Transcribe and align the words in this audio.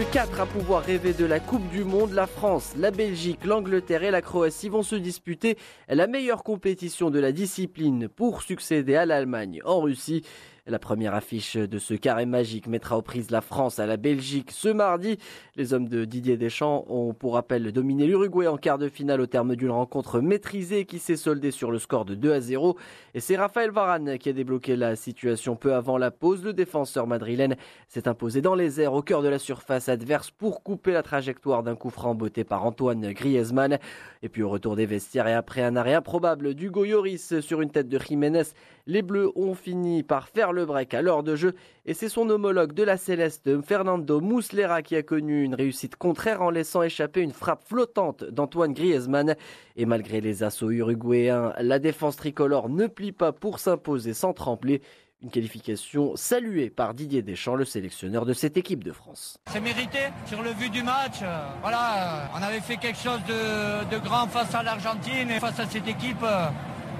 que 0.00 0.12
4 0.12 0.40
à 0.40 0.46
pouvoir 0.46 0.82
rêver 0.82 1.12
de 1.12 1.26
la 1.26 1.40
Coupe 1.40 1.68
du 1.68 1.84
Monde. 1.84 2.12
La 2.12 2.26
France, 2.26 2.72
la 2.78 2.90
Belgique, 2.90 3.44
l'Angleterre 3.44 4.02
et 4.02 4.10
la 4.10 4.22
Croatie 4.22 4.70
vont 4.70 4.82
se 4.82 4.96
disputer 4.96 5.58
la 5.88 6.06
meilleure 6.06 6.42
compétition 6.42 7.10
de 7.10 7.18
la 7.18 7.32
discipline 7.32 8.08
pour 8.08 8.42
succéder 8.42 8.96
à 8.96 9.04
l'Allemagne 9.04 9.60
en 9.64 9.80
Russie. 9.80 10.22
La 10.66 10.78
première 10.78 11.14
affiche 11.14 11.56
de 11.56 11.78
ce 11.78 11.94
carré 11.94 12.26
magique 12.26 12.66
mettra 12.66 12.98
aux 12.98 13.02
prises 13.02 13.30
la 13.30 13.40
France 13.40 13.78
à 13.78 13.86
la 13.86 13.96
Belgique 13.96 14.50
ce 14.50 14.68
mardi. 14.68 15.18
Les 15.56 15.72
hommes 15.72 15.88
de 15.88 16.04
Didier 16.04 16.36
Deschamps 16.36 16.84
ont 16.88 17.14
pour 17.14 17.34
rappel 17.34 17.72
dominé 17.72 18.06
l'Uruguay 18.06 18.46
en 18.46 18.58
quart 18.58 18.76
de 18.76 18.88
finale 18.88 19.22
au 19.22 19.26
terme 19.26 19.56
d'une 19.56 19.70
rencontre 19.70 20.20
maîtrisée 20.20 20.84
qui 20.84 20.98
s'est 20.98 21.16
soldée 21.16 21.50
sur 21.50 21.70
le 21.70 21.78
score 21.78 22.04
de 22.04 22.14
2 22.14 22.32
à 22.32 22.40
0. 22.40 22.76
Et 23.14 23.20
c'est 23.20 23.36
Raphaël 23.36 23.70
Varane 23.70 24.18
qui 24.18 24.28
a 24.28 24.32
débloqué 24.34 24.76
la 24.76 24.96
situation 24.96 25.56
peu 25.56 25.74
avant 25.74 25.96
la 25.96 26.10
pause. 26.10 26.44
Le 26.44 26.52
défenseur 26.52 27.06
madrilène 27.06 27.56
s'est 27.88 28.06
imposé 28.06 28.42
dans 28.42 28.54
les 28.54 28.82
airs 28.82 28.92
au 28.92 29.02
cœur 29.02 29.22
de 29.22 29.28
la 29.28 29.38
surface 29.38 29.88
adverse 29.88 30.30
pour 30.30 30.62
couper 30.62 30.92
la 30.92 31.02
trajectoire 31.02 31.62
d'un 31.62 31.74
coup 31.74 31.90
franc 31.90 32.14
botté 32.14 32.44
par 32.44 32.66
Antoine 32.66 33.12
Griezmann. 33.12 33.78
Et 34.22 34.28
puis 34.28 34.42
au 34.42 34.50
retour 34.50 34.76
des 34.76 34.86
vestiaires 34.86 35.26
et 35.26 35.34
après 35.34 35.62
un 35.62 35.76
arrêt 35.76 35.94
improbable 35.94 36.54
d'Hugo 36.54 36.84
Lloris 36.84 37.40
sur 37.40 37.62
une 37.62 37.70
tête 37.70 37.88
de 37.88 37.98
Jiménez, 37.98 38.42
les 38.86 39.02
Bleus 39.02 39.30
ont 39.36 39.54
fini 39.54 40.02
par 40.02 40.28
faire 40.28 40.49
le 40.52 40.66
break 40.66 40.94
à 40.94 41.02
l'heure 41.02 41.22
de 41.22 41.36
jeu 41.36 41.54
et 41.86 41.94
c'est 41.94 42.08
son 42.08 42.28
homologue 42.30 42.72
de 42.72 42.82
la 42.82 42.96
Céleste, 42.96 43.62
Fernando 43.62 44.20
Muslera, 44.20 44.82
qui 44.82 44.94
a 44.96 45.02
connu 45.02 45.42
une 45.42 45.54
réussite 45.54 45.96
contraire 45.96 46.42
en 46.42 46.50
laissant 46.50 46.82
échapper 46.82 47.20
une 47.20 47.32
frappe 47.32 47.64
flottante 47.66 48.22
d'Antoine 48.22 48.74
Griezmann. 48.74 49.34
Et 49.76 49.86
malgré 49.86 50.20
les 50.20 50.42
assauts 50.42 50.70
uruguayens, 50.70 51.52
la 51.58 51.78
défense 51.78 52.16
tricolore 52.16 52.68
ne 52.68 52.86
plie 52.86 53.12
pas 53.12 53.32
pour 53.32 53.58
s'imposer 53.58 54.14
sans 54.14 54.32
trembler. 54.32 54.82
Une 55.22 55.30
qualification 55.30 56.16
saluée 56.16 56.70
par 56.70 56.94
Didier 56.94 57.22
Deschamps, 57.22 57.54
le 57.54 57.64
sélectionneur 57.64 58.24
de 58.24 58.32
cette 58.32 58.56
équipe 58.56 58.84
de 58.84 58.92
France. 58.92 59.36
C'est 59.50 59.60
mérité 59.60 59.98
sur 60.26 60.42
le 60.42 60.50
vu 60.50 60.70
du 60.70 60.82
match. 60.82 61.22
On 61.64 62.42
avait 62.42 62.60
fait 62.60 62.76
quelque 62.76 62.98
chose 62.98 63.20
de, 63.26 63.98
grand 63.98 64.26
face 64.28 64.54
à 64.54 64.62
l'Argentine 64.62 65.30
et 65.30 65.40
face 65.40 65.60
à 65.60 65.66
cette 65.66 65.88
équipe. 65.88 66.24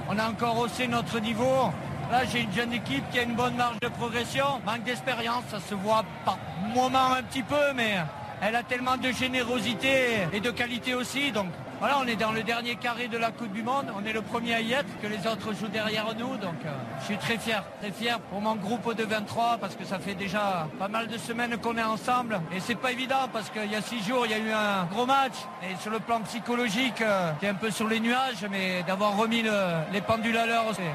On 0.08 0.18
a 0.18 0.28
encore 0.28 0.58
haussé 0.58 0.88
notre 0.88 1.20
niveau. 1.20 1.70
Là, 2.10 2.24
j'ai 2.24 2.40
une 2.40 2.52
jeune 2.52 2.72
équipe 2.72 3.08
qui 3.12 3.20
a 3.20 3.22
une 3.22 3.36
bonne 3.36 3.54
marge 3.54 3.78
de 3.80 3.86
progression. 3.86 4.44
Manque 4.66 4.82
d'expérience, 4.82 5.44
ça 5.48 5.60
se 5.60 5.76
voit 5.76 6.04
par 6.24 6.38
moment 6.74 7.12
un 7.12 7.22
petit 7.22 7.44
peu, 7.44 7.72
mais 7.76 7.98
elle 8.42 8.56
a 8.56 8.64
tellement 8.64 8.96
de 8.96 9.12
générosité 9.12 10.26
et 10.32 10.40
de 10.40 10.50
qualité 10.50 10.92
aussi. 10.92 11.30
Donc 11.30 11.46
voilà, 11.78 11.98
on 12.02 12.06
est 12.08 12.16
dans 12.16 12.32
le 12.32 12.42
dernier 12.42 12.74
carré 12.74 13.06
de 13.06 13.16
la 13.16 13.30
Coupe 13.30 13.52
du 13.52 13.62
Monde. 13.62 13.92
On 13.96 14.04
est 14.04 14.12
le 14.12 14.22
premier 14.22 14.54
à 14.54 14.60
y 14.60 14.72
être, 14.72 14.88
que 15.00 15.06
les 15.06 15.24
autres 15.28 15.54
jouent 15.54 15.68
derrière 15.68 16.06
nous. 16.18 16.36
Donc 16.36 16.56
euh, 16.66 16.70
je 16.98 17.04
suis 17.04 17.16
très 17.16 17.38
fier, 17.38 17.62
très 17.80 17.92
fier 17.92 18.18
pour 18.18 18.40
mon 18.40 18.56
groupe 18.56 18.92
de 18.96 19.04
23 19.04 19.58
parce 19.60 19.76
que 19.76 19.84
ça 19.84 20.00
fait 20.00 20.16
déjà 20.16 20.66
pas 20.80 20.88
mal 20.88 21.06
de 21.06 21.16
semaines 21.16 21.58
qu'on 21.58 21.76
est 21.76 21.84
ensemble. 21.84 22.40
Et 22.52 22.58
c'est 22.58 22.74
pas 22.74 22.90
évident 22.90 23.28
parce 23.32 23.50
qu'il 23.50 23.70
y 23.70 23.76
a 23.76 23.82
six 23.82 24.02
jours, 24.02 24.26
il 24.26 24.32
y 24.32 24.34
a 24.34 24.38
eu 24.38 24.50
un 24.50 24.84
gros 24.86 25.06
match. 25.06 25.34
Et 25.62 25.76
sur 25.80 25.92
le 25.92 26.00
plan 26.00 26.20
psychologique, 26.22 27.02
euh, 27.02 27.30
c'est 27.40 27.48
un 27.48 27.54
peu 27.54 27.70
sur 27.70 27.86
les 27.86 28.00
nuages, 28.00 28.44
mais 28.50 28.82
d'avoir 28.82 29.16
remis 29.16 29.44
les 29.92 30.00
pendules 30.00 30.36
à 30.36 30.46
l'heure, 30.46 30.66
c'est 30.74 30.92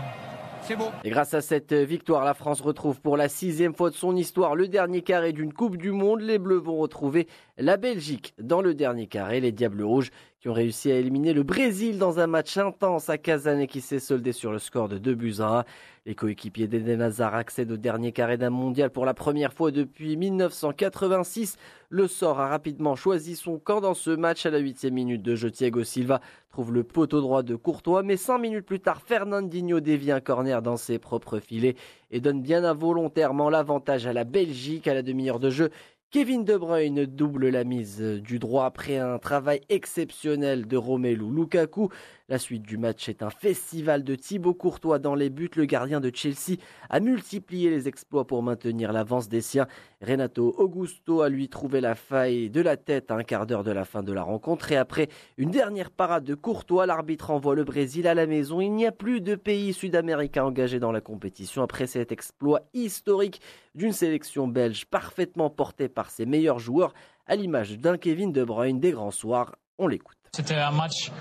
et 1.03 1.09
grâce 1.09 1.33
à 1.33 1.41
cette 1.41 1.73
victoire, 1.73 2.23
la 2.23 2.33
France 2.33 2.61
retrouve 2.61 2.99
pour 2.99 3.17
la 3.17 3.29
sixième 3.29 3.75
fois 3.75 3.89
de 3.89 3.95
son 3.95 4.15
histoire 4.15 4.55
le 4.55 4.67
dernier 4.67 5.01
carré 5.01 5.31
d'une 5.31 5.53
Coupe 5.53 5.77
du 5.77 5.91
Monde. 5.91 6.21
Les 6.21 6.39
Bleus 6.39 6.57
vont 6.57 6.77
retrouver 6.77 7.27
la 7.57 7.77
Belgique 7.77 8.33
dans 8.39 8.61
le 8.61 8.73
dernier 8.73 9.07
carré. 9.07 9.39
Les 9.39 9.51
Diables 9.51 9.83
Rouges 9.83 10.11
qui 10.39 10.49
ont 10.49 10.53
réussi 10.53 10.91
à 10.91 10.97
éliminer 10.97 11.33
le 11.33 11.43
Brésil 11.43 11.97
dans 11.97 12.19
un 12.19 12.27
match 12.27 12.57
intense 12.57 13.09
à 13.09 13.17
Kazan 13.17 13.65
qui 13.65 13.81
s'est 13.81 13.99
soldé 13.99 14.31
sur 14.31 14.51
le 14.51 14.59
score 14.59 14.89
de 14.89 14.97
2 14.97 15.15
buts 15.15 15.35
à 15.39 15.59
1. 15.59 15.63
Les 16.05 16.13
coéquipiers 16.13 16.67
d'Eden 16.67 17.01
Hazard 17.01 17.33
accèdent 17.33 17.71
au 17.71 17.77
dernier 17.77 18.11
carré 18.11 18.37
d'un 18.37 18.51
mondial 18.51 18.91
pour 18.91 19.05
la 19.05 19.15
première 19.15 19.53
fois 19.53 19.71
depuis 19.71 20.17
1986. 20.17 21.57
Le 21.89 22.07
sort 22.07 22.39
a 22.39 22.47
rapidement 22.47 22.95
choisi 22.95 23.35
son 23.35 23.57
camp 23.57 23.81
dans 23.81 23.95
ce 23.95 24.11
match 24.11 24.45
à 24.45 24.51
la 24.51 24.59
huitième 24.59 24.93
minute 24.93 25.23
de 25.23 25.33
jeu. 25.33 25.49
Thiago 25.49 25.83
Silva 25.83 26.21
trouve 26.51 26.71
le 26.71 26.83
poteau 26.83 27.21
droit 27.21 27.41
de 27.41 27.55
Courtois, 27.55 28.03
mais 28.03 28.17
cinq 28.17 28.37
minutes 28.37 28.65
plus 28.65 28.79
tard, 28.79 29.01
Fernandinho 29.01 29.79
dévie 29.79 30.11
un 30.11 30.19
corner 30.19 30.61
dans 30.61 30.77
ses 30.77 30.99
propres 30.99 31.39
filets 31.39 31.75
et 32.11 32.19
donne 32.19 32.41
bien 32.41 32.63
involontairement 32.63 33.49
l'avantage 33.49 34.05
à 34.05 34.13
la 34.13 34.25
Belgique 34.25 34.87
à 34.87 34.93
la 34.93 35.01
demi-heure 35.01 35.39
de 35.39 35.49
jeu. 35.49 35.71
Kevin 36.15 36.45
De 36.45 36.55
Bruyne 36.55 37.05
double 37.05 37.49
la 37.49 37.65
mise 37.65 37.99
du 37.99 38.39
droit 38.39 38.63
après 38.63 38.99
un 38.99 39.19
travail 39.19 39.59
exceptionnel 39.67 40.65
de 40.65 40.77
Romelu 40.77 41.29
Lukaku. 41.29 41.89
La 42.29 42.39
suite 42.39 42.63
du 42.63 42.77
match 42.77 43.09
est 43.09 43.21
un 43.21 43.29
festival 43.29 44.03
de 44.03 44.15
Thibaut 44.15 44.53
Courtois 44.53 44.97
dans 44.97 45.13
les 45.13 45.29
buts. 45.29 45.51
Le 45.57 45.65
gardien 45.65 45.99
de 45.99 46.09
Chelsea 46.11 46.57
a 46.89 47.01
multiplié 47.01 47.69
les 47.69 47.89
exploits 47.89 48.25
pour 48.25 48.41
maintenir 48.41 48.93
l'avance 48.93 49.27
des 49.27 49.41
siens. 49.41 49.67
Renato 50.01 50.55
Augusto 50.57 51.21
a 51.21 51.27
lui 51.27 51.49
trouvé 51.49 51.81
la 51.81 51.93
faille 51.93 52.49
de 52.49 52.61
la 52.61 52.77
tête 52.77 53.11
à 53.11 53.15
un 53.15 53.23
quart 53.23 53.45
d'heure 53.45 53.63
de 53.65 53.71
la 53.71 53.83
fin 53.83 54.01
de 54.01 54.13
la 54.13 54.23
rencontre. 54.23 54.71
Et 54.71 54.77
après 54.77 55.09
une 55.37 55.51
dernière 55.51 55.91
parade 55.91 56.23
de 56.23 56.33
Courtois, 56.33 56.85
l'arbitre 56.85 57.29
envoie 57.29 57.55
le 57.55 57.65
Brésil 57.65 58.07
à 58.07 58.15
la 58.15 58.25
maison. 58.25 58.61
Il 58.61 58.71
n'y 58.71 58.87
a 58.87 58.91
plus 58.91 59.19
de 59.19 59.35
pays 59.35 59.73
sud-américains 59.73 60.45
engagés 60.45 60.79
dans 60.79 60.93
la 60.93 61.01
compétition 61.01 61.61
après 61.61 61.87
cet 61.87 62.11
exploit 62.13 62.61
historique 62.73 63.41
d'une 63.75 63.91
sélection 63.91 64.47
belge 64.47 64.85
parfaitement 64.85 65.49
portée 65.49 65.89
par 65.89 66.04
ses 66.11 66.25
meilleurs 66.25 66.59
joueurs, 66.59 66.93
à 67.27 67.35
l'image 67.35 67.77
d'un 67.79 67.97
Kevin 67.97 68.31
De 68.31 68.43
Bruyne 68.43 68.79
des 68.79 68.91
grands 68.91 69.11
soirs. 69.11 69.55
On 69.77 69.87
l'écoute. 69.87 70.17
C'était 70.35 70.55
un 70.55 70.71
match 70.71 71.11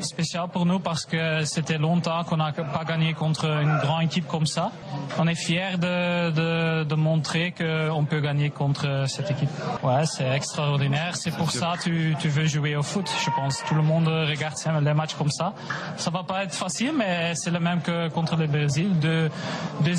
spécial 0.00 0.48
pour 0.48 0.66
nous 0.66 0.80
parce 0.80 1.04
que 1.06 1.44
c'était 1.44 1.78
longtemps 1.78 2.24
qu'on 2.24 2.38
n'a 2.38 2.50
pas 2.50 2.84
gagné 2.84 3.14
contre 3.14 3.44
une 3.46 3.78
grande 3.78 4.02
équipe 4.02 4.26
comme 4.26 4.46
ça. 4.46 4.72
On 5.16 5.28
est 5.28 5.36
fiers 5.36 5.78
de, 5.78 6.30
de, 6.30 6.82
de 6.82 6.94
montrer 6.96 7.52
qu'on 7.52 8.04
peut 8.04 8.18
gagner 8.20 8.50
contre 8.50 9.04
cette 9.06 9.30
équipe. 9.30 9.48
Ouais, 9.84 10.04
c'est 10.06 10.28
extraordinaire. 10.28 11.14
C'est 11.14 11.36
pour 11.36 11.52
ça 11.52 11.74
que 11.76 12.18
tu, 12.20 12.28
veux 12.28 12.46
jouer 12.46 12.74
au 12.74 12.82
foot, 12.82 13.08
je 13.24 13.30
pense. 13.30 13.62
Tout 13.64 13.76
le 13.76 13.82
monde 13.82 14.08
regarde 14.08 14.56
les 14.82 14.94
matchs 14.94 15.14
comme 15.14 15.30
ça. 15.30 15.54
Ça 15.96 16.10
va 16.10 16.24
pas 16.24 16.42
être 16.42 16.54
facile, 16.54 16.94
mais 16.98 17.36
c'est 17.36 17.52
le 17.52 17.60
même 17.60 17.80
que 17.80 18.08
contre 18.08 18.34
le 18.34 18.48
Brésil. 18.48 18.90
Deux, 18.98 19.30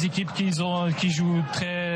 équipes 0.06 0.34
qui 0.34 0.52
jouent 0.52 1.44
très, 1.54 1.95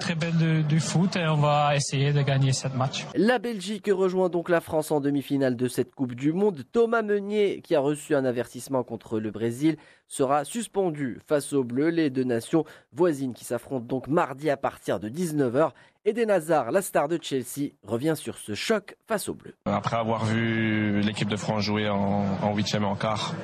très 0.00 0.14
belle 0.14 0.66
du 0.66 0.80
foot 0.80 1.16
et 1.16 1.26
on 1.26 1.36
va 1.36 1.76
essayer 1.76 2.12
de 2.12 2.22
gagner 2.22 2.52
ce 2.52 2.68
match. 2.68 3.06
La 3.14 3.38
Belgique 3.38 3.90
rejoint 3.92 4.28
donc 4.28 4.48
la 4.48 4.60
France 4.60 4.90
en 4.90 5.00
demi-finale 5.00 5.56
de 5.56 5.68
cette 5.68 5.94
Coupe 5.94 6.14
du 6.14 6.32
Monde. 6.32 6.62
Thomas 6.72 7.02
Meunier, 7.02 7.60
qui 7.62 7.74
a 7.74 7.80
reçu 7.80 8.14
un 8.14 8.24
avertissement 8.24 8.82
contre 8.82 9.18
le 9.18 9.30
Brésil, 9.30 9.76
sera 10.08 10.44
suspendu 10.44 11.20
face 11.26 11.52
aux 11.52 11.64
Bleus, 11.64 11.90
les 11.90 12.10
deux 12.10 12.24
nations 12.24 12.64
voisines 12.92 13.34
qui 13.34 13.44
s'affrontent 13.44 13.86
donc 13.86 14.08
mardi 14.08 14.50
à 14.50 14.56
partir 14.56 15.00
de 15.00 15.08
19h. 15.08 15.70
Eden 16.08 16.30
Hazard, 16.30 16.70
la 16.70 16.82
star 16.82 17.08
de 17.08 17.18
Chelsea, 17.20 17.72
revient 17.82 18.14
sur 18.14 18.38
ce 18.38 18.54
choc 18.54 18.94
face 19.08 19.28
aux 19.28 19.34
Bleus. 19.34 19.56
Après 19.64 19.96
avoir 19.96 20.24
vu 20.24 21.00
l'équipe 21.00 21.28
de 21.28 21.34
France 21.34 21.64
jouer 21.64 21.88
en 21.88 22.54
huitième 22.54 22.84
et 22.84 22.86
en 22.86 22.94
quart, 22.94 23.34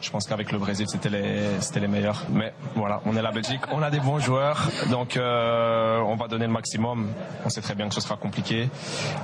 je 0.00 0.10
pense 0.10 0.26
qu'avec 0.26 0.50
le 0.50 0.58
Brésil, 0.58 0.86
c'était 0.88 1.10
les, 1.10 1.60
c'était 1.60 1.80
les 1.80 1.88
meilleurs. 1.88 2.24
Mais 2.30 2.54
voilà, 2.74 3.02
on 3.04 3.16
est 3.16 3.22
la 3.22 3.32
Belgique, 3.32 3.60
on 3.70 3.82
a 3.82 3.90
des 3.90 4.00
bons 4.00 4.18
joueurs, 4.18 4.66
donc 4.90 5.18
euh, 5.18 5.98
on 5.98 6.16
va 6.16 6.26
donner 6.26 6.46
le 6.46 6.52
maximum. 6.52 7.08
On 7.44 7.50
sait 7.50 7.60
très 7.60 7.74
bien 7.74 7.86
que 7.88 7.94
ce 7.94 8.00
sera 8.00 8.16
compliqué, 8.16 8.70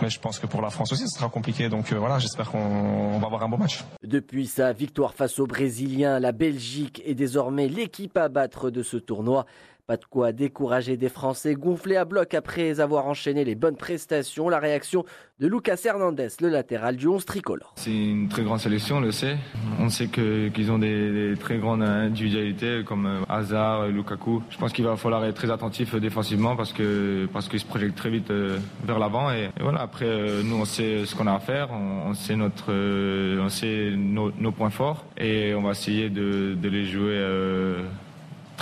mais 0.02 0.10
je 0.10 0.20
pense 0.20 0.38
que 0.38 0.46
pour 0.46 0.60
la 0.60 0.68
France 0.68 0.92
aussi, 0.92 1.08
ce 1.08 1.18
sera 1.18 1.30
compliqué. 1.30 1.70
Donc 1.70 1.92
euh, 1.92 1.98
voilà, 1.98 2.18
j'espère 2.18 2.50
qu'on 2.50 3.18
va 3.18 3.26
avoir 3.26 3.42
un 3.42 3.48
bon 3.48 3.56
match. 3.56 3.84
Depuis 4.02 4.46
sa 4.46 4.74
victoire 4.74 5.14
face 5.14 5.38
aux 5.38 5.46
Brésiliens, 5.46 6.20
la 6.20 6.32
Belgique 6.32 7.02
est 7.06 7.14
désormais 7.14 7.68
l'équipe 7.68 8.18
à 8.18 8.28
battre 8.28 8.68
de 8.68 8.82
ce 8.82 8.98
tournoi. 8.98 9.46
Pas 9.92 9.98
de 9.98 10.06
quoi 10.06 10.32
décourager 10.32 10.96
des 10.96 11.10
Français 11.10 11.52
gonflés 11.54 11.96
à 11.96 12.06
bloc 12.06 12.32
après 12.32 12.80
avoir 12.80 13.04
enchaîné 13.04 13.44
les 13.44 13.54
bonnes 13.54 13.76
prestations. 13.76 14.48
La 14.48 14.58
réaction 14.58 15.04
de 15.38 15.46
Lucas 15.46 15.82
Hernandez, 15.84 16.28
le 16.40 16.48
latéral 16.48 16.96
du 16.96 17.08
11 17.08 17.26
tricolore. 17.26 17.74
C'est 17.76 17.92
une 17.92 18.30
très 18.30 18.42
grande 18.42 18.60
sélection, 18.60 18.96
on 18.96 19.00
le 19.00 19.12
sait. 19.12 19.36
On 19.78 19.90
sait 19.90 20.06
qu'ils 20.06 20.72
ont 20.72 20.78
des, 20.78 21.34
très 21.38 21.58
grandes 21.58 21.82
individualités 21.82 22.84
comme 22.86 23.04
euh, 23.04 23.20
Hazard, 23.28 23.88
Lukaku. 23.88 24.42
Je 24.48 24.56
pense 24.56 24.72
qu'il 24.72 24.86
va 24.86 24.96
falloir 24.96 25.26
être 25.26 25.34
très 25.34 25.50
attentif 25.50 25.94
défensivement 25.96 26.56
parce 26.56 26.72
que 26.72 27.28
parce 27.30 27.50
qu'ils 27.50 27.60
se 27.60 27.66
projettent 27.66 27.94
très 27.94 28.08
vite 28.08 28.30
euh, 28.30 28.56
vers 28.86 28.98
l'avant. 28.98 29.30
Et, 29.30 29.50
voilà, 29.60 29.82
après, 29.82 30.06
euh, 30.06 30.42
nous, 30.42 30.56
on 30.56 30.64
sait 30.64 31.04
ce 31.04 31.14
qu'on 31.14 31.26
a 31.26 31.34
à 31.34 31.40
faire, 31.40 31.68
on, 31.70 32.14
sait, 32.14 32.36
notre, 32.36 32.72
on 32.72 33.48
sait 33.50 33.90
nos, 33.94 34.52
points 34.52 34.70
forts 34.70 35.04
et 35.18 35.54
on 35.54 35.60
va 35.60 35.72
essayer 35.72 36.08
de 36.08 36.56
les 36.62 36.86
jouer 36.86 37.18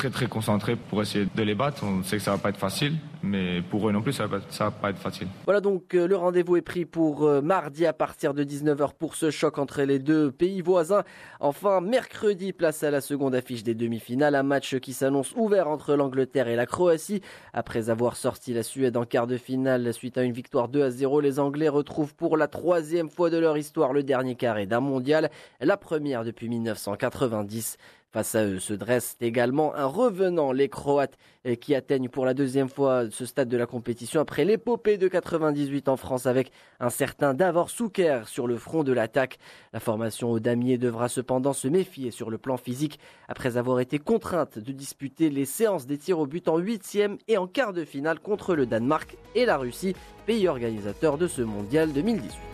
très 0.00 0.08
très 0.08 0.28
concentré 0.28 0.76
pour 0.76 1.02
essayer 1.02 1.26
de 1.34 1.42
les 1.42 1.54
battre. 1.54 1.84
On 1.84 2.02
sait 2.02 2.16
que 2.16 2.22
ça 2.22 2.30
va 2.30 2.38
pas 2.38 2.48
être 2.48 2.56
facile, 2.56 2.94
mais 3.22 3.60
pour 3.60 3.86
eux 3.86 3.92
non 3.92 4.00
plus, 4.00 4.14
ça 4.14 4.26
va, 4.26 4.38
va 4.38 4.70
pas 4.70 4.88
être 4.88 4.98
facile. 4.98 5.28
Voilà 5.44 5.60
donc 5.60 5.94
euh, 5.94 6.08
le 6.08 6.16
rendez-vous 6.16 6.56
est 6.56 6.62
pris 6.62 6.86
pour 6.86 7.24
euh, 7.24 7.42
mardi 7.42 7.84
à 7.84 7.92
partir 7.92 8.32
de 8.32 8.42
19h 8.42 8.94
pour 8.98 9.14
ce 9.14 9.30
choc 9.30 9.58
entre 9.58 9.82
les 9.82 9.98
deux 9.98 10.32
pays 10.32 10.62
voisins. 10.62 11.02
Enfin, 11.38 11.82
mercredi, 11.82 12.54
place 12.54 12.82
à 12.82 12.90
la 12.90 13.02
seconde 13.02 13.34
affiche 13.34 13.62
des 13.62 13.74
demi-finales, 13.74 14.34
un 14.34 14.42
match 14.42 14.76
qui 14.76 14.94
s'annonce 14.94 15.34
ouvert 15.36 15.68
entre 15.68 15.94
l'Angleterre 15.96 16.48
et 16.48 16.56
la 16.56 16.64
Croatie. 16.64 17.20
Après 17.52 17.90
avoir 17.90 18.16
sorti 18.16 18.54
la 18.54 18.62
Suède 18.62 18.96
en 18.96 19.04
quart 19.04 19.26
de 19.26 19.36
finale 19.36 19.92
suite 19.92 20.16
à 20.16 20.22
une 20.22 20.32
victoire 20.32 20.68
2 20.68 20.82
à 20.82 20.90
0, 20.90 21.20
les 21.20 21.38
Anglais 21.38 21.68
retrouvent 21.68 22.14
pour 22.14 22.38
la 22.38 22.48
troisième 22.48 23.10
fois 23.10 23.28
de 23.28 23.36
leur 23.36 23.58
histoire 23.58 23.92
le 23.92 24.02
dernier 24.02 24.34
carré 24.34 24.64
d'un 24.64 24.80
mondial, 24.80 25.30
la 25.60 25.76
première 25.76 26.24
depuis 26.24 26.48
1990. 26.48 27.76
Face 28.12 28.34
à 28.34 28.44
eux 28.44 28.58
se 28.58 28.74
dresse 28.74 29.16
également 29.20 29.72
un 29.76 29.84
revenant, 29.84 30.50
les 30.50 30.68
Croates, 30.68 31.16
qui 31.60 31.76
atteignent 31.76 32.08
pour 32.08 32.26
la 32.26 32.34
deuxième 32.34 32.68
fois 32.68 33.04
ce 33.08 33.24
stade 33.24 33.48
de 33.48 33.56
la 33.56 33.66
compétition 33.66 34.20
après 34.20 34.44
l'épopée 34.44 34.98
de 34.98 35.06
98 35.06 35.88
en 35.88 35.96
France 35.96 36.26
avec 36.26 36.50
un 36.80 36.90
certain 36.90 37.34
Davor 37.34 37.70
Souker 37.70 38.22
sur 38.26 38.48
le 38.48 38.56
front 38.56 38.82
de 38.82 38.92
l'attaque. 38.92 39.38
La 39.72 39.78
formation 39.78 40.28
au 40.32 40.40
damier 40.40 40.76
devra 40.76 41.08
cependant 41.08 41.52
se 41.52 41.68
méfier 41.68 42.10
sur 42.10 42.30
le 42.30 42.38
plan 42.38 42.56
physique 42.56 42.98
après 43.28 43.56
avoir 43.56 43.78
été 43.78 44.00
contrainte 44.00 44.58
de 44.58 44.72
disputer 44.72 45.30
les 45.30 45.44
séances 45.44 45.86
des 45.86 45.96
tirs 45.96 46.18
au 46.18 46.26
but 46.26 46.48
en 46.48 46.58
huitième 46.58 47.16
et 47.28 47.38
en 47.38 47.46
quart 47.46 47.72
de 47.72 47.84
finale 47.84 48.18
contre 48.18 48.56
le 48.56 48.66
Danemark 48.66 49.16
et 49.36 49.46
la 49.46 49.56
Russie, 49.56 49.94
pays 50.26 50.48
organisateur 50.48 51.16
de 51.16 51.28
ce 51.28 51.42
mondial 51.42 51.92
2018. 51.92 52.49